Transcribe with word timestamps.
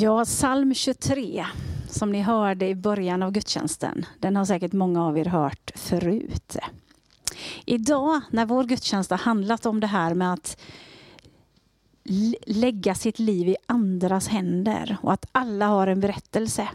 Ja, 0.00 0.24
psalm 0.24 0.74
23 0.74 1.46
som 1.88 2.12
ni 2.12 2.22
hörde 2.22 2.68
i 2.68 2.74
början 2.74 3.22
av 3.22 3.32
gudstjänsten, 3.32 4.06
den 4.18 4.36
har 4.36 4.44
säkert 4.44 4.72
många 4.72 5.06
av 5.06 5.18
er 5.18 5.24
hört 5.24 5.72
förut. 5.74 6.56
Idag 7.64 8.20
när 8.30 8.46
vår 8.46 8.64
gudstjänst 8.64 9.10
har 9.10 9.18
handlat 9.18 9.66
om 9.66 9.80
det 9.80 9.86
här 9.86 10.14
med 10.14 10.32
att 10.32 10.60
lägga 12.46 12.94
sitt 12.94 13.18
liv 13.18 13.48
i 13.48 13.56
andras 13.66 14.28
händer 14.28 14.96
och 15.02 15.12
att 15.12 15.26
alla 15.32 15.66
har 15.66 15.86
en 15.86 16.00
berättelse 16.00 16.68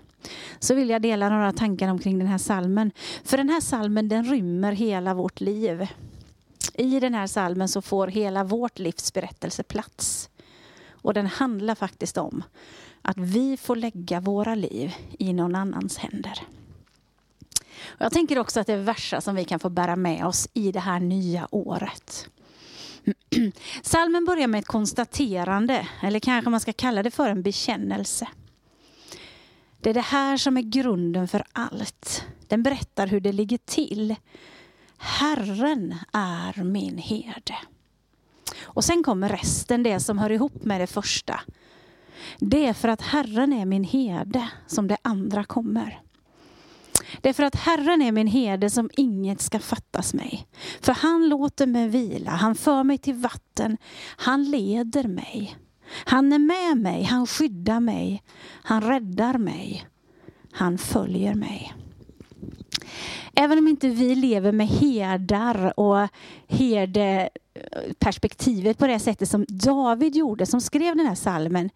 så 0.59 0.75
vill 0.75 0.89
jag 0.89 1.01
dela 1.01 1.29
några 1.29 1.53
tankar 1.53 1.87
omkring 1.87 2.19
den 2.19 2.27
här 2.27 2.37
salmen. 2.37 2.91
För 3.23 3.37
den 3.37 3.49
här 3.49 3.61
salmen 3.61 4.09
den 4.09 4.23
rymmer 4.23 4.71
hela 4.71 5.13
vårt 5.13 5.41
liv. 5.41 5.87
I 6.73 6.99
den 6.99 7.13
här 7.13 7.27
salmen 7.27 7.67
så 7.67 7.81
får 7.81 8.07
hela 8.07 8.43
vårt 8.43 8.79
livs 8.79 9.13
berättelse 9.13 9.63
plats. 9.63 10.29
Och 10.91 11.13
den 11.13 11.27
handlar 11.27 11.75
faktiskt 11.75 12.17
om 12.17 12.44
att 13.03 13.17
vi 13.17 13.57
får 13.57 13.75
lägga 13.75 14.20
våra 14.20 14.55
liv 14.55 14.95
i 15.20 15.34
någon 15.34 15.55
annans 15.55 15.98
händer. 15.98 16.39
Och 17.85 18.02
jag 18.02 18.13
tänker 18.13 18.39
också 18.39 18.59
att 18.59 18.67
det 18.67 18.73
är 18.73 18.77
verser 18.77 19.20
som 19.20 19.35
vi 19.35 19.45
kan 19.45 19.59
få 19.59 19.70
bära 19.70 19.95
med 19.95 20.26
oss 20.26 20.48
i 20.53 20.71
det 20.71 20.79
här 20.79 20.99
nya 20.99 21.48
året. 21.52 22.29
Salmen 23.81 24.26
börjar 24.26 24.48
med 24.48 24.59
ett 24.59 24.67
konstaterande, 24.67 25.88
eller 26.02 26.20
kanske 26.20 26.49
man 26.49 26.59
ska 26.59 26.73
kalla 26.73 27.03
det 27.03 27.12
för 27.12 27.29
en 27.29 27.43
bekännelse. 27.43 28.27
Det 29.81 29.90
är 29.90 29.93
det 29.93 30.01
här 30.01 30.38
som 30.38 30.57
är 30.57 30.62
grunden 30.62 31.27
för 31.27 31.43
allt. 31.51 32.26
Den 32.48 32.63
berättar 32.63 33.07
hur 33.07 33.20
det 33.20 33.31
ligger 33.31 33.57
till. 33.57 34.15
Herren 34.98 35.95
är 36.12 36.63
min 36.63 36.98
herde. 36.98 37.55
Och 38.62 38.84
sen 38.84 39.04
kommer 39.04 39.29
resten, 39.29 39.84
det 39.84 39.99
som 39.99 40.17
hör 40.17 40.29
ihop 40.29 40.63
med 40.63 40.81
det 40.81 40.88
första. 40.88 41.41
Det 42.40 42.66
är 42.66 42.73
för 42.73 42.88
att 42.88 43.02
Herren 43.02 43.54
är 43.54 43.66
min 43.66 43.84
herde 43.84 44.49
som 44.68 44.88
det 44.88 44.98
andra 45.02 45.43
kommer. 45.43 46.02
Det 47.21 47.30
är 47.30 47.34
för 47.34 47.43
att 47.43 47.55
Herren 47.55 48.02
är 48.02 48.12
min 48.12 48.27
herde 48.27 48.70
som 48.70 48.90
inget 48.98 49.41
ska 49.41 49.60
fattas 49.60 50.13
mig. 50.13 50.48
För 50.82 50.93
han 50.93 51.30
låter 51.30 51.68
mig 51.68 51.88
vila, 51.88 52.32
han 52.32 52.55
för 52.55 52.84
mig 52.84 52.98
till 52.98 53.13
vatten, 53.13 53.77
han 54.18 54.43
leder 54.43 55.04
mig. 55.04 55.57
Han 56.05 56.34
är 56.34 56.40
med 56.40 56.77
mig, 56.77 57.04
han 57.04 57.27
skyddar 57.27 57.80
mig, 57.80 58.24
han 58.63 58.82
räddar 58.82 59.37
mig, 59.37 59.87
han 60.52 60.77
följer 60.77 61.34
mig. 61.34 61.74
Även 63.35 63.58
om 63.58 63.68
inte 63.68 63.90
vi 63.90 64.16
lever 64.16 64.52
med 64.52 64.68
herdar 64.68 65.80
och 65.80 66.08
herde, 66.47 67.30
perspektivet 68.00 68.78
på 68.78 68.88
det 68.88 69.00
sättet 69.00 69.29
som 69.29 69.46
David 69.47 70.16
gjorde, 70.16 70.46
som 70.46 70.62
skrev 70.62 70.96
den 70.96 71.07
här 71.07 71.16
salmen, 71.16 71.69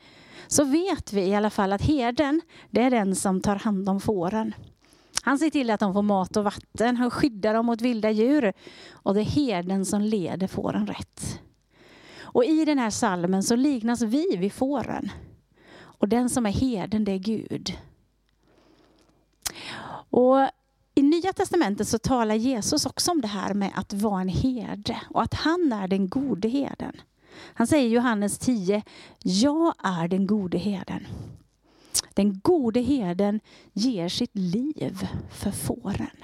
så 0.47 0.63
vet 0.63 1.13
vi 1.13 1.21
i 1.21 1.35
alla 1.35 1.49
fall 1.49 1.73
att 1.73 1.81
herden, 1.81 2.41
det 2.69 2.81
är 2.81 2.91
den 2.91 3.15
som 3.15 3.41
tar 3.41 3.55
hand 3.55 3.89
om 3.89 3.99
fåren. 3.99 4.53
Han 5.23 5.39
ser 5.39 5.49
till 5.49 5.69
att 5.69 5.79
de 5.79 5.93
får 5.93 6.01
mat 6.01 6.37
och 6.37 6.43
vatten, 6.43 6.97
han 6.97 7.11
skyddar 7.11 7.53
dem 7.53 7.65
mot 7.65 7.81
vilda 7.81 8.11
djur 8.11 8.53
och 8.91 9.13
det 9.13 9.21
är 9.21 9.25
herden 9.25 9.85
som 9.85 10.01
leder 10.01 10.47
fåren 10.47 10.87
rätt. 10.87 11.41
Och 12.19 12.45
i 12.45 12.65
den 12.65 12.79
här 12.79 12.89
salmen 12.89 13.43
så 13.43 13.55
liknas 13.55 14.01
vi 14.01 14.37
vid 14.37 14.53
fåren. 14.53 15.09
Och 15.79 16.07
den 16.07 16.29
som 16.29 16.45
är 16.45 16.51
herden, 16.51 17.05
det 17.05 17.11
är 17.11 17.17
Gud. 17.17 17.77
Och 20.09 20.47
Nya 21.09 21.33
Testamentet 21.33 21.87
så 21.87 21.97
talar 21.97 22.35
Jesus 22.35 22.85
också 22.85 23.11
om 23.11 23.21
det 23.21 23.27
här 23.27 23.53
med 23.53 23.71
att 23.75 23.93
vara 23.93 24.21
en 24.21 24.29
herde 24.29 25.01
och 25.09 25.21
att 25.21 25.33
han 25.33 25.73
är 25.73 25.87
den 25.87 26.09
gode 26.09 26.47
herden. 26.47 27.01
Han 27.53 27.67
säger 27.67 27.89
i 27.89 27.91
Johannes 27.93 28.37
10, 28.37 28.83
jag 29.23 29.73
är 29.83 30.07
den 30.07 30.27
gode 30.27 30.57
herden. 30.57 31.07
Den 32.13 32.39
gode 32.39 32.81
herden 32.81 33.39
ger 33.73 34.09
sitt 34.09 34.35
liv 34.35 35.07
för 35.31 35.51
fåren. 35.51 36.17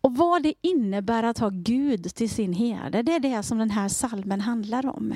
Och 0.00 0.16
vad 0.16 0.42
det 0.42 0.54
innebär 0.60 1.22
att 1.22 1.38
ha 1.38 1.50
Gud 1.52 2.14
till 2.14 2.30
sin 2.30 2.52
herde, 2.52 3.02
det 3.02 3.12
är 3.12 3.20
det 3.20 3.42
som 3.42 3.58
den 3.58 3.70
här 3.70 3.88
salmen 3.88 4.40
handlar 4.40 4.86
om. 4.86 5.14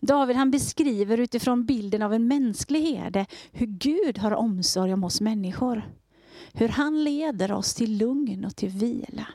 David 0.00 0.36
han 0.36 0.50
beskriver 0.50 1.18
utifrån 1.20 1.64
bilden 1.64 2.02
av 2.02 2.14
en 2.14 2.28
mänsklig 2.28 2.82
herde 2.82 3.26
hur 3.52 3.66
Gud 3.66 4.18
har 4.18 4.32
omsorg 4.32 4.92
om 4.92 5.04
oss 5.04 5.20
människor. 5.20 5.82
Hur 6.52 6.68
han 6.68 7.04
leder 7.04 7.52
oss 7.52 7.74
till 7.74 7.98
lugn 7.98 8.44
och 8.44 8.56
till 8.56 8.68
vila. 8.68 9.26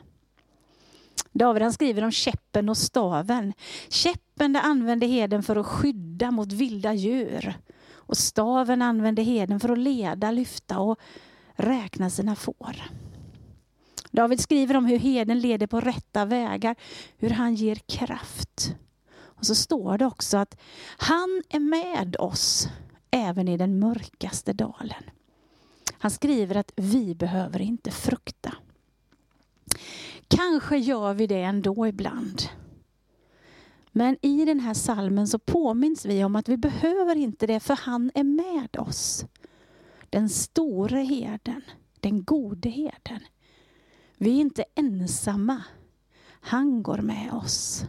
David 1.32 1.62
han 1.62 1.72
skriver 1.72 2.04
om 2.04 2.10
käppen 2.10 2.68
och 2.68 2.76
staven. 2.76 3.52
Käppen 3.88 4.56
använde 4.56 5.06
heden 5.06 5.42
för 5.42 5.56
att 5.56 5.66
skydda 5.66 6.30
mot 6.30 6.52
vilda 6.52 6.94
djur. 6.94 7.54
Och 7.92 8.16
staven 8.16 8.82
använde 8.82 9.22
heden 9.22 9.60
för 9.60 9.68
att 9.68 9.78
leda, 9.78 10.30
lyfta 10.30 10.78
och 10.78 10.98
räkna 11.56 12.10
sina 12.10 12.36
får. 12.36 12.82
David 14.10 14.40
skriver 14.40 14.76
om 14.76 14.86
hur 14.86 14.98
heden 14.98 15.40
leder 15.40 15.66
på 15.66 15.80
rätta 15.80 16.24
vägar, 16.24 16.76
hur 17.16 17.30
han 17.30 17.54
ger 17.54 17.74
kraft. 17.74 18.74
Och 19.16 19.46
så 19.46 19.54
står 19.54 19.98
det 19.98 20.06
också 20.06 20.36
att 20.36 20.60
han 20.96 21.42
är 21.48 21.60
med 21.60 22.16
oss 22.18 22.68
även 23.10 23.48
i 23.48 23.56
den 23.56 23.78
mörkaste 23.78 24.52
dalen. 24.52 25.04
Han 26.04 26.10
skriver 26.10 26.56
att 26.56 26.72
vi 26.76 27.14
behöver 27.14 27.60
inte 27.60 27.90
frukta. 27.90 28.54
Kanske 30.28 30.76
gör 30.76 31.14
vi 31.14 31.26
det 31.26 31.42
ändå 31.42 31.86
ibland. 31.86 32.42
Men 33.92 34.16
i 34.22 34.44
den 34.44 34.60
här 34.60 34.74
salmen 34.74 35.28
så 35.28 35.38
påminns 35.38 36.04
vi 36.04 36.24
om 36.24 36.36
att 36.36 36.48
vi 36.48 36.56
behöver 36.56 37.16
inte 37.16 37.46
det 37.46 37.60
för 37.60 37.76
han 37.76 38.10
är 38.14 38.24
med 38.24 38.76
oss. 38.78 39.24
Den 40.10 40.28
store 40.28 40.98
herden, 41.00 41.62
den 42.00 42.24
gode 42.24 42.68
herden. 42.68 43.20
Vi 44.16 44.36
är 44.36 44.40
inte 44.40 44.64
ensamma. 44.74 45.64
Han 46.26 46.82
går 46.82 46.98
med 46.98 47.32
oss. 47.32 47.84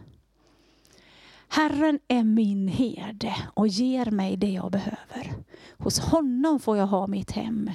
Herren 1.48 1.98
är 2.08 2.24
min 2.24 2.68
herde 2.68 3.36
och 3.54 3.68
ger 3.68 4.10
mig 4.10 4.36
det 4.36 4.50
jag 4.50 4.72
behöver. 4.72 5.34
Hos 5.78 5.98
honom 5.98 6.60
får 6.60 6.76
jag 6.76 6.86
ha 6.86 7.06
mitt 7.06 7.30
hem 7.30 7.70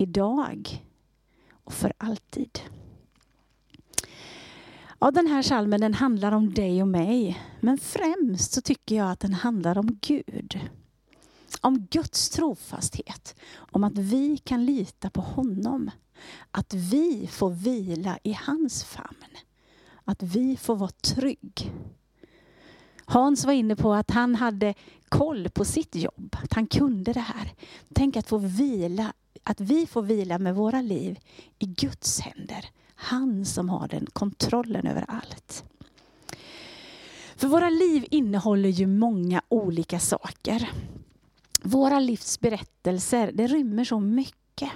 idag 0.00 0.86
och 1.64 1.72
för 1.72 1.92
alltid. 1.98 2.60
Ja, 4.98 5.10
den 5.10 5.26
här 5.26 5.42
salmen 5.42 5.80
den 5.80 5.94
handlar 5.94 6.32
om 6.32 6.54
dig 6.54 6.82
och 6.82 6.88
mig. 6.88 7.42
Men 7.60 7.78
främst 7.78 8.52
så 8.52 8.60
tycker 8.60 8.96
jag 8.96 9.10
att 9.10 9.20
den 9.20 9.34
handlar 9.34 9.78
om 9.78 9.98
Gud. 10.00 10.60
Om 11.60 11.86
Guds 11.90 12.30
trofasthet. 12.30 13.34
Om 13.56 13.84
att 13.84 13.98
vi 13.98 14.38
kan 14.38 14.64
lita 14.64 15.10
på 15.10 15.20
honom. 15.20 15.90
Att 16.50 16.74
vi 16.74 17.26
får 17.32 17.50
vila 17.50 18.18
i 18.22 18.32
hans 18.32 18.84
famn. 18.84 19.36
Att 20.04 20.22
vi 20.22 20.56
får 20.56 20.76
vara 20.76 20.90
trygg. 20.90 21.72
Hans 23.10 23.44
var 23.44 23.52
inne 23.52 23.76
på 23.76 23.94
att 23.94 24.10
han 24.10 24.34
hade 24.34 24.74
koll 25.08 25.48
på 25.48 25.64
sitt 25.64 25.94
jobb. 25.94 26.36
Att 26.42 26.52
han 26.52 26.66
kunde 26.66 27.12
det 27.12 27.20
här. 27.20 27.52
Tänk 27.94 28.16
att 28.16 28.28
få 28.28 28.38
vila, 28.38 29.12
att 29.44 29.60
vi 29.60 29.86
får 29.86 30.02
vila 30.02 30.38
med 30.38 30.54
våra 30.54 30.80
liv 30.80 31.18
i 31.58 31.66
Guds 31.66 32.20
händer. 32.20 32.64
Han 32.94 33.44
som 33.44 33.68
har 33.68 33.88
den 33.88 34.06
kontrollen 34.12 34.86
över 34.86 35.04
allt. 35.08 35.64
För 37.36 37.48
våra 37.48 37.70
liv 37.70 38.06
innehåller 38.10 38.68
ju 38.68 38.86
många 38.86 39.42
olika 39.48 39.98
saker. 39.98 40.70
Våra 41.62 42.00
livs 42.00 42.40
berättelser, 42.40 43.30
det 43.34 43.46
rymmer 43.46 43.84
så 43.84 44.00
mycket. 44.00 44.70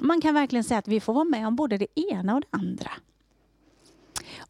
Man 0.00 0.20
kan 0.20 0.34
verkligen 0.34 0.64
säga 0.64 0.78
att 0.78 0.88
vi 0.88 1.00
får 1.00 1.14
vara 1.14 1.24
med 1.24 1.46
om 1.46 1.56
både 1.56 1.78
det 1.78 2.00
ena 2.00 2.34
och 2.34 2.40
det 2.40 2.46
andra. 2.50 2.90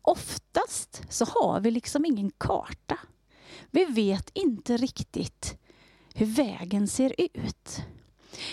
Oftast 0.08 1.02
så 1.08 1.24
har 1.24 1.60
vi 1.60 1.70
liksom 1.70 2.04
ingen 2.04 2.30
karta. 2.38 2.98
Vi 3.70 3.84
vet 3.84 4.30
inte 4.34 4.76
riktigt 4.76 5.58
hur 6.14 6.26
vägen 6.26 6.88
ser 6.88 7.14
ut. 7.18 7.82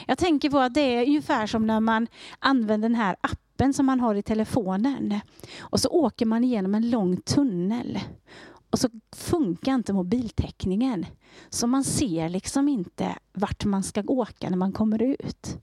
Jag 0.08 0.18
tänker 0.18 0.50
på 0.50 0.60
att 0.60 0.74
det 0.74 0.82
är 0.82 1.06
ungefär 1.06 1.48
som 1.48 1.68
när 1.68 1.80
man 1.80 2.08
använder 2.40 2.90
den 2.90 2.96
här 2.96 3.16
appen 3.22 3.74
som 3.74 3.86
man 3.86 4.00
har 4.00 4.16
i 4.16 4.24
telefonen. 4.24 5.20
Och 5.60 5.80
så 5.80 5.90
åker 5.90 6.26
man 6.26 6.44
igenom 6.44 6.76
en 6.76 6.90
lång 6.90 7.18
tunnel. 7.18 8.00
Och 8.70 8.80
så 8.80 8.90
funkar 9.16 9.76
inte 9.76 9.94
mobiltäckningen. 9.94 11.06
Så 11.50 11.68
man 11.68 11.84
ser 11.84 12.30
liksom 12.30 12.68
inte 12.68 13.16
vart 13.34 13.66
man 13.66 13.84
ska 13.84 14.04
åka 14.08 14.50
när 14.50 14.58
man 14.58 14.72
kommer 14.72 15.02
ut. 15.02 15.58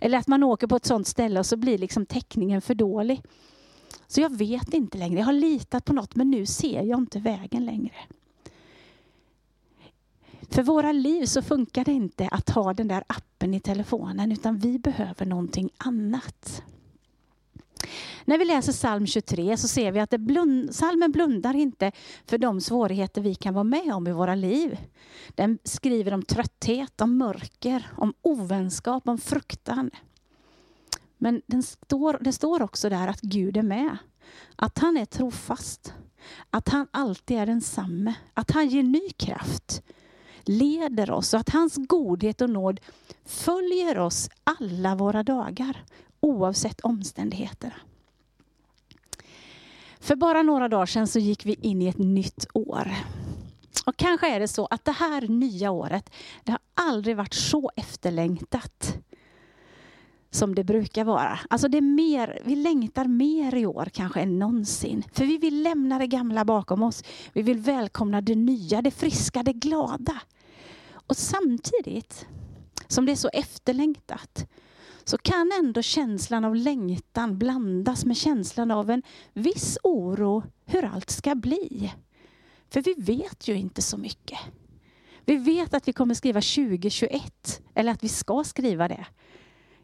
Eller 0.00 0.18
att 0.18 0.28
man 0.28 0.42
åker 0.42 0.66
på 0.66 0.76
ett 0.76 0.86
sånt 0.86 1.06
ställe 1.06 1.40
och 1.40 1.46
så 1.46 1.56
blir 1.56 1.78
liksom 1.78 2.06
täckningen 2.06 2.60
för 2.60 2.74
dålig. 2.74 3.22
Så 4.08 4.20
jag 4.20 4.36
vet 4.36 4.74
inte 4.74 4.98
längre. 4.98 5.18
Jag 5.18 5.26
har 5.26 5.32
litat 5.32 5.84
på 5.84 5.92
något 5.92 6.14
men 6.14 6.30
nu 6.30 6.46
ser 6.46 6.82
jag 6.82 6.98
inte 6.98 7.18
vägen 7.18 7.66
längre. 7.66 7.94
För 10.50 10.62
våra 10.62 10.92
liv 10.92 11.26
så 11.26 11.42
funkar 11.42 11.84
det 11.84 11.92
inte 11.92 12.28
att 12.28 12.50
ha 12.50 12.74
den 12.74 12.88
där 12.88 13.04
appen 13.06 13.54
i 13.54 13.60
telefonen 13.60 14.32
utan 14.32 14.58
vi 14.58 14.78
behöver 14.78 15.26
någonting 15.26 15.70
annat. 15.76 16.62
När 18.24 18.38
vi 18.38 18.44
läser 18.44 18.72
psalm 18.72 19.06
23 19.06 19.56
så 19.56 19.68
ser 19.68 19.92
vi 19.92 20.00
att 20.00 20.10
det 20.10 20.18
blund, 20.18 20.70
psalmen 20.70 21.12
blundar 21.12 21.56
inte 21.56 21.92
för 22.26 22.38
de 22.38 22.60
svårigheter 22.60 23.20
vi 23.22 23.34
kan 23.34 23.54
vara 23.54 23.64
med 23.64 23.92
om 23.94 24.06
i 24.06 24.12
våra 24.12 24.34
liv. 24.34 24.78
Den 25.28 25.58
skriver 25.64 26.14
om 26.14 26.22
trötthet, 26.22 27.00
om 27.00 27.18
mörker, 27.18 27.86
om 27.96 28.14
ovänskap, 28.22 29.08
om 29.08 29.18
fruktan. 29.18 29.90
Men 31.18 31.42
den 31.46 31.62
står, 31.62 32.18
det 32.20 32.32
står 32.32 32.62
också 32.62 32.88
där 32.88 33.08
att 33.08 33.20
Gud 33.20 33.56
är 33.56 33.62
med. 33.62 33.96
Att 34.56 34.78
han 34.78 34.96
är 34.96 35.04
trofast. 35.04 35.94
Att 36.50 36.68
han 36.68 36.86
alltid 36.90 37.38
är 37.38 37.46
densamme. 37.46 38.14
Att 38.34 38.50
han 38.50 38.68
ger 38.68 38.82
ny 38.82 39.10
kraft. 39.16 39.82
Leder 40.42 41.10
oss 41.10 41.34
och 41.34 41.40
att 41.40 41.48
hans 41.48 41.76
godhet 41.76 42.40
och 42.40 42.50
nåd 42.50 42.80
följer 43.24 43.98
oss 43.98 44.28
alla 44.44 44.94
våra 44.94 45.22
dagar. 45.22 45.84
Oavsett 46.20 46.80
omständigheterna. 46.80 47.74
För 50.00 50.16
bara 50.16 50.42
några 50.42 50.68
dagar 50.68 50.86
sedan 50.86 51.06
så 51.06 51.18
gick 51.18 51.46
vi 51.46 51.54
in 51.54 51.82
i 51.82 51.86
ett 51.88 51.98
nytt 51.98 52.46
år. 52.54 52.94
Och 53.86 53.96
kanske 53.96 54.34
är 54.34 54.40
det 54.40 54.48
så 54.48 54.66
att 54.66 54.84
det 54.84 54.92
här 54.92 55.20
nya 55.20 55.70
året, 55.70 56.10
det 56.44 56.50
har 56.50 56.60
aldrig 56.74 57.16
varit 57.16 57.34
så 57.34 57.70
efterlängtat 57.76 58.98
som 60.30 60.54
det 60.54 60.64
brukar 60.64 61.04
vara. 61.04 61.38
Alltså 61.50 61.68
det 61.68 61.78
är 61.78 61.82
mer, 61.82 62.38
vi 62.44 62.56
längtar 62.56 63.04
mer 63.04 63.54
i 63.54 63.66
år 63.66 63.88
kanske 63.92 64.20
än 64.20 64.38
någonsin. 64.38 65.04
För 65.12 65.24
vi 65.24 65.38
vill 65.38 65.62
lämna 65.62 65.98
det 65.98 66.06
gamla 66.06 66.44
bakom 66.44 66.82
oss. 66.82 67.04
Vi 67.32 67.42
vill 67.42 67.58
välkomna 67.58 68.20
det 68.20 68.34
nya, 68.34 68.82
det 68.82 68.90
friska, 68.90 69.42
det 69.42 69.52
glada. 69.52 70.20
Och 70.92 71.16
samtidigt 71.16 72.26
som 72.88 73.06
det 73.06 73.12
är 73.12 73.16
så 73.16 73.28
efterlängtat 73.28 74.46
så 75.04 75.18
kan 75.18 75.52
ändå 75.58 75.82
känslan 75.82 76.44
av 76.44 76.56
längtan 76.56 77.38
blandas 77.38 78.04
med 78.04 78.16
känslan 78.16 78.70
av 78.70 78.90
en 78.90 79.02
viss 79.32 79.78
oro 79.82 80.42
hur 80.64 80.84
allt 80.84 81.10
ska 81.10 81.34
bli. 81.34 81.92
För 82.70 82.82
vi 82.82 82.94
vet 82.94 83.48
ju 83.48 83.54
inte 83.54 83.82
så 83.82 83.96
mycket. 83.96 84.38
Vi 85.24 85.36
vet 85.36 85.74
att 85.74 85.88
vi 85.88 85.92
kommer 85.92 86.14
skriva 86.14 86.40
2021, 86.40 87.62
eller 87.74 87.92
att 87.92 88.04
vi 88.04 88.08
ska 88.08 88.44
skriva 88.44 88.88
det. 88.88 89.06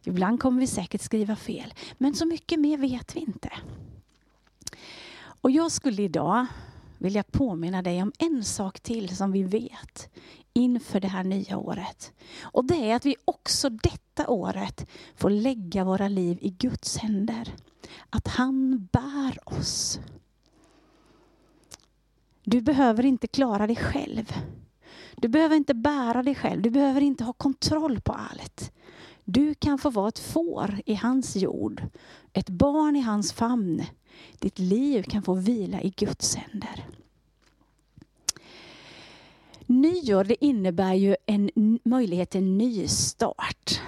Ibland 0.04 0.40
kommer 0.40 0.60
vi 0.60 0.66
säkert 0.66 1.00
skriva 1.00 1.36
fel, 1.36 1.74
men 1.98 2.14
så 2.14 2.26
mycket 2.26 2.60
mer 2.60 2.78
vet 2.78 3.16
vi 3.16 3.20
inte. 3.20 3.50
Och 5.40 5.50
jag 5.50 5.72
skulle 5.72 6.02
idag 6.02 6.46
vilja 6.98 7.22
påminna 7.22 7.82
dig 7.82 8.02
om 8.02 8.12
en 8.18 8.44
sak 8.44 8.80
till 8.80 9.16
som 9.16 9.32
vi 9.32 9.42
vet 9.42 10.08
inför 10.52 11.00
det 11.00 11.08
här 11.08 11.24
nya 11.24 11.58
året. 11.58 12.12
Och 12.42 12.64
det 12.64 12.90
är 12.90 12.96
att 12.96 13.06
vi 13.06 13.16
också 13.24 13.68
detta 13.68 14.28
året 14.28 14.86
får 15.16 15.30
lägga 15.30 15.84
våra 15.84 16.08
liv 16.08 16.38
i 16.40 16.50
Guds 16.50 16.96
händer. 16.96 17.54
Att 18.10 18.28
han 18.28 18.88
bär 18.92 19.38
oss. 19.44 20.00
Du 22.44 22.60
behöver 22.60 23.04
inte 23.04 23.26
klara 23.26 23.66
dig 23.66 23.76
själv. 23.76 24.32
Du 25.16 25.28
behöver 25.28 25.56
inte 25.56 25.74
bära 25.74 26.22
dig 26.22 26.34
själv. 26.34 26.62
Du 26.62 26.70
behöver 26.70 27.00
inte 27.00 27.24
ha 27.24 27.32
kontroll 27.32 28.00
på 28.00 28.12
allt. 28.12 28.72
Du 29.24 29.54
kan 29.54 29.78
få 29.78 29.90
vara 29.90 30.08
ett 30.08 30.18
får 30.18 30.80
i 30.86 30.94
hans 30.94 31.36
jord, 31.36 31.82
ett 32.32 32.48
barn 32.48 32.96
i 32.96 33.00
hans 33.00 33.32
famn. 33.32 33.82
Ditt 34.38 34.58
liv 34.58 35.02
kan 35.02 35.22
få 35.22 35.34
vila 35.34 35.80
i 35.82 35.90
Guds 35.90 36.36
händer. 36.36 36.86
Nyår 39.66 40.24
det 40.24 40.44
innebär 40.44 40.94
ju 40.94 41.16
en 41.26 41.50
möjlighet 41.84 42.30
till 42.30 42.40
en 42.40 42.58
ny 42.58 42.88
start. 42.88 43.80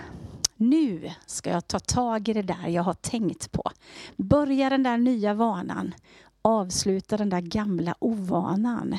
Nu 0.56 1.10
ska 1.26 1.50
jag 1.50 1.68
ta 1.68 1.78
tag 1.78 2.28
i 2.28 2.32
det 2.32 2.42
där 2.42 2.68
jag 2.68 2.82
har 2.82 2.94
tänkt 2.94 3.52
på. 3.52 3.70
Börja 4.16 4.70
den 4.70 4.82
där 4.82 4.98
nya 4.98 5.34
vanan. 5.34 5.94
Avsluta 6.42 7.16
den 7.16 7.30
där 7.30 7.40
gamla 7.40 7.94
ovanan. 7.98 8.98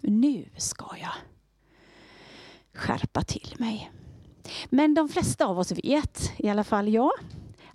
Nu 0.00 0.44
ska 0.56 0.86
jag 1.00 1.12
skärpa 2.74 3.22
till 3.22 3.54
mig. 3.58 3.90
Men 4.70 4.94
de 4.94 5.08
flesta 5.08 5.46
av 5.46 5.58
oss 5.58 5.72
vet, 5.72 6.32
i 6.36 6.48
alla 6.48 6.64
fall 6.64 6.88
jag, 6.88 7.10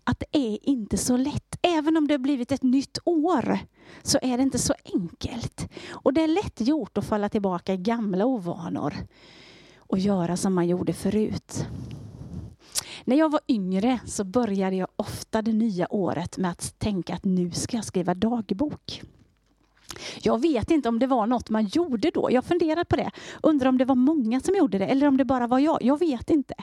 att 0.04 0.20
det 0.20 0.38
är 0.38 0.70
inte 0.70 0.98
så 0.98 1.18
lätt. 1.18 1.56
Även 1.62 1.98
om 1.98 2.08
det 2.08 2.14
har 2.14 2.20
blivit 2.20 2.52
ett 2.52 2.64
nytt 2.64 2.98
år 3.06 3.60
så 4.04 4.20
är 4.22 4.38
det 4.38 4.44
inte 4.44 4.60
så 4.60 4.74
enkelt. 4.94 5.70
Och 5.90 6.14
det 6.14 6.22
är 6.22 6.28
lätt 6.28 6.62
gjort 6.62 6.98
att 6.98 7.06
falla 7.06 7.30
tillbaka 7.30 7.74
i 7.74 7.78
gamla 7.78 8.26
ovanor 8.26 8.94
och 9.78 10.00
göra 10.00 10.38
som 10.38 10.54
man 10.54 10.68
gjorde 10.68 10.94
förut. 10.94 11.68
När 13.06 13.16
jag 13.16 13.32
var 13.32 13.42
yngre 13.48 14.00
så 14.06 14.24
började 14.24 14.76
jag 14.76 14.88
ofta 14.96 15.42
det 15.42 15.54
nya 15.54 15.94
året 15.94 16.38
med 16.38 16.52
att 16.52 16.80
tänka 16.80 17.14
att 17.14 17.26
nu 17.26 17.52
ska 17.52 17.78
jag 17.78 17.86
skriva 17.86 18.14
dagbok. 18.14 19.02
Jag 20.22 20.42
vet 20.42 20.72
inte 20.72 20.90
om 20.90 21.00
det 21.00 21.08
var 21.08 21.28
något 21.28 21.50
man 21.50 21.66
gjorde 21.66 22.12
då. 22.12 22.32
Jag 22.32 22.46
funderar 22.46 22.84
på 22.84 22.96
det. 22.96 23.12
Undrar 23.44 23.70
om 23.70 23.78
det 23.78 23.86
var 23.86 23.96
många 23.96 24.40
som 24.40 24.56
gjorde 24.56 24.78
det 24.78 24.86
eller 24.86 25.08
om 25.08 25.18
det 25.18 25.26
bara 25.26 25.48
var 25.48 25.60
jag. 25.60 25.78
Jag 25.82 26.00
vet 26.00 26.30
inte. 26.30 26.54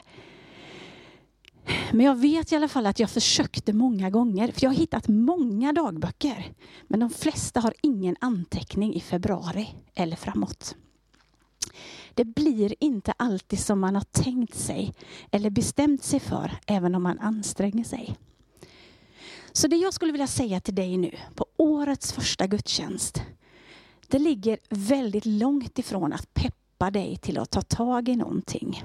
Men 1.91 2.05
jag 2.05 2.15
vet 2.15 2.51
i 2.51 2.55
alla 2.55 2.67
fall 2.67 2.85
att 2.85 2.99
jag 2.99 3.09
försökte 3.09 3.73
många 3.73 4.09
gånger. 4.09 4.51
För 4.51 4.63
jag 4.63 4.69
har 4.69 4.75
hittat 4.75 5.07
många 5.07 5.73
dagböcker. 5.73 6.53
Men 6.87 6.99
de 6.99 7.09
flesta 7.09 7.59
har 7.59 7.73
ingen 7.81 8.15
anteckning 8.21 8.93
i 8.93 8.99
februari 8.99 9.75
eller 9.95 10.15
framåt. 10.15 10.75
Det 12.13 12.25
blir 12.25 12.75
inte 12.79 13.13
alltid 13.17 13.59
som 13.59 13.79
man 13.79 13.95
har 13.95 14.05
tänkt 14.11 14.55
sig 14.55 14.93
eller 15.31 15.49
bestämt 15.49 16.03
sig 16.03 16.19
för, 16.19 16.51
även 16.65 16.95
om 16.95 17.03
man 17.03 17.19
anstränger 17.19 17.83
sig. 17.83 18.15
Så 19.51 19.67
det 19.67 19.75
jag 19.75 19.93
skulle 19.93 20.11
vilja 20.11 20.27
säga 20.27 20.59
till 20.59 20.75
dig 20.75 20.97
nu 20.97 21.11
på 21.35 21.44
årets 21.57 22.13
första 22.13 22.47
gudstjänst, 22.47 23.21
det 24.07 24.19
ligger 24.19 24.57
väldigt 24.69 25.25
långt 25.25 25.79
ifrån 25.79 26.13
att 26.13 26.33
peppa 26.33 26.91
dig 26.91 27.17
till 27.17 27.37
att 27.37 27.51
ta 27.51 27.61
tag 27.61 28.09
i 28.09 28.15
någonting. 28.15 28.83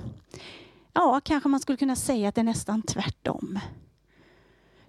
Ja, 0.93 1.21
kanske 1.25 1.49
man 1.49 1.61
skulle 1.61 1.79
kunna 1.79 1.97
säga 1.97 2.29
att 2.29 2.35
det 2.35 2.41
är 2.41 2.45
nästan 2.45 2.83
tvärtom. 2.83 3.59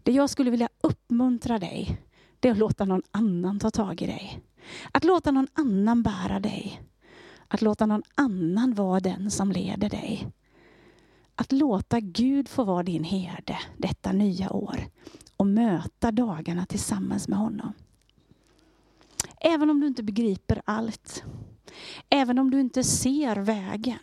Det 0.04 0.12
jag 0.12 0.30
skulle 0.30 0.51
vilja 0.51 0.69
uppmuntra 0.81 1.60
dig, 1.60 2.01
det 2.39 2.48
är 2.48 2.51
att 2.51 2.57
låta 2.57 2.86
någon 2.86 3.04
annan 3.12 3.60
ta 3.60 3.72
tag 3.72 4.01
i 4.01 4.06
dig. 4.06 4.42
Att 4.92 5.04
låta 5.04 5.31
någon 5.31 5.48
annan 5.54 6.04
bära 6.04 6.39
dig. 6.39 6.81
Att 7.48 7.62
låta 7.62 7.86
någon 7.86 8.04
annan 8.16 8.74
vara 8.74 9.00
den 9.00 9.31
som 9.31 9.51
leder 9.51 9.89
dig. 9.89 10.28
Att 11.36 11.51
låta 11.51 12.00
Gud 12.00 12.50
få 12.50 12.63
vara 12.63 12.83
din 12.83 13.04
herde 13.04 13.60
detta 13.78 14.12
nya 14.12 14.51
år 14.51 14.86
och 15.41 15.47
möta 15.47 16.11
dagarna 16.11 16.65
tillsammans 16.65 17.27
med 17.27 17.39
honom. 17.39 17.73
Även 19.39 19.69
om 19.69 19.79
du 19.79 19.88
inte 19.88 20.03
begriper 20.03 20.61
allt. 20.65 21.23
Även 22.09 22.39
om 22.39 22.51
du 22.51 22.59
inte 22.59 22.83
ser 22.83 23.35
vägen. 23.35 23.99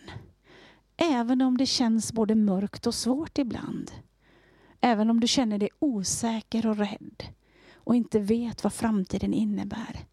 Även 0.96 1.42
om 1.42 1.56
det 1.56 1.66
känns 1.66 2.12
både 2.12 2.34
mörkt 2.34 2.86
och 2.86 2.94
svårt 2.94 3.38
ibland. 3.38 3.90
Även 4.80 5.10
om 5.10 5.20
du 5.20 5.26
känner 5.26 5.58
dig 5.58 5.68
osäker 5.78 6.66
och 6.66 6.76
rädd 6.76 7.24
och 7.74 7.96
inte 7.96 8.18
vet 8.20 8.64
vad 8.64 8.72
framtiden 8.72 9.34
innebär. 9.34 10.06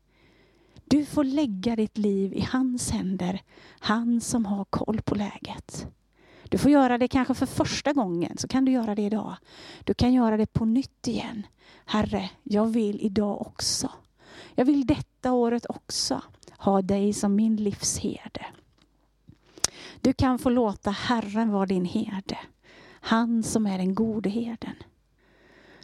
Du 0.86 1.06
får 1.06 1.24
lägga 1.24 1.76
ditt 1.76 1.98
liv 1.98 2.34
i 2.34 2.42
hans 2.42 2.92
händer, 2.92 3.42
han 3.80 4.22
som 4.22 4.46
har 4.46 4.66
koll 4.66 5.02
på 5.02 5.16
läget. 5.16 5.88
Du 6.50 6.58
får 6.58 6.72
göra 6.72 6.98
det 6.98 7.08
kanske 7.08 7.34
för 7.34 7.46
första 7.46 7.94
gången, 7.94 8.38
så 8.38 8.48
kan 8.48 8.66
du 8.66 8.72
göra 8.72 8.96
det 8.96 9.02
idag. 9.02 9.36
Du 9.84 9.94
kan 9.94 10.14
göra 10.14 10.38
det 10.38 10.54
på 10.54 10.66
nytt 10.66 11.08
igen. 11.08 11.48
Herre, 11.86 12.30
jag 12.44 12.66
vill 12.66 13.00
idag 13.02 13.42
också. 13.42 13.92
Jag 14.56 14.66
vill 14.66 14.86
detta 14.86 15.32
året 15.32 15.66
också 15.70 16.22
ha 16.58 16.82
dig 16.82 17.14
som 17.14 17.36
min 17.36 17.56
livsherde. 17.56 18.46
Du 20.02 20.14
kan 20.14 20.40
få 20.40 20.50
låta 20.50 20.92
Herren 20.92 21.52
vara 21.52 21.66
din 21.66 21.86
herde. 21.86 22.38
Han 22.88 23.44
som 23.44 23.66
är 23.66 23.78
den 23.78 23.96
gode 23.96 24.30
herden. 24.30 24.76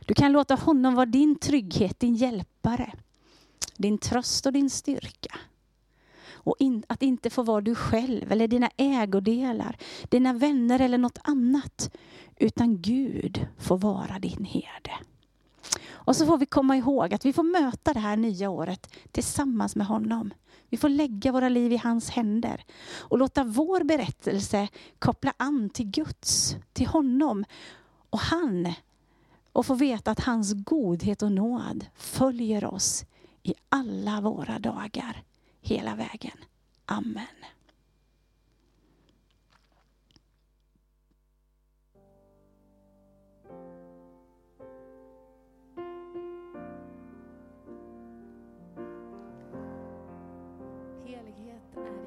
Du 0.05 0.13
kan 0.13 0.31
låta 0.31 0.55
honom 0.55 0.95
vara 0.95 1.05
din 1.05 1.35
trygghet, 1.35 1.99
din 1.99 2.15
hjälpare, 2.15 2.93
din 3.77 3.97
tröst 3.97 4.45
och 4.45 4.53
din 4.53 4.69
styrka. 4.69 5.35
Och 6.43 6.55
in, 6.59 6.83
att 6.87 7.03
inte 7.03 7.29
få 7.29 7.43
vara 7.43 7.61
du 7.61 7.75
själv 7.75 8.31
eller 8.31 8.47
dina 8.47 8.69
ägodelar, 8.77 9.77
dina 10.09 10.33
vänner 10.33 10.79
eller 10.79 10.97
något 10.97 11.19
annat. 11.23 11.95
Utan 12.37 12.81
Gud 12.81 13.47
får 13.57 13.77
vara 13.77 14.19
din 14.19 14.45
herde. 14.45 14.91
Och 15.91 16.15
så 16.15 16.25
får 16.25 16.37
vi 16.37 16.45
komma 16.45 16.77
ihåg 16.77 17.13
att 17.13 17.25
vi 17.25 17.33
får 17.33 17.43
möta 17.43 17.93
det 17.93 17.99
här 17.99 18.17
nya 18.17 18.49
året 18.49 18.95
tillsammans 19.11 19.75
med 19.75 19.87
honom. 19.87 20.33
Vi 20.69 20.77
får 20.77 20.89
lägga 20.89 21.31
våra 21.31 21.49
liv 21.49 21.71
i 21.71 21.77
hans 21.77 22.09
händer 22.09 22.65
och 22.97 23.17
låta 23.17 23.43
vår 23.43 23.83
berättelse 23.83 24.67
koppla 24.99 25.33
an 25.37 25.69
till 25.69 25.91
Guds, 25.91 26.55
till 26.73 26.87
honom 26.87 27.45
och 28.09 28.19
han. 28.19 28.73
Och 29.53 29.65
få 29.65 29.73
veta 29.73 30.11
att 30.11 30.19
hans 30.19 30.53
godhet 30.53 31.21
och 31.21 31.31
nåd 31.31 31.85
följer 31.95 32.65
oss 32.65 33.05
i 33.43 33.53
alla 33.69 34.21
våra 34.21 34.59
dagar 34.59 35.23
hela 35.61 35.95
vägen. 35.95 36.37
Amen. 36.85 37.27